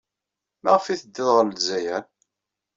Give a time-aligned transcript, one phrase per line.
[0.63, 2.03] Maɣef ay teddid ɣer Lezzayer?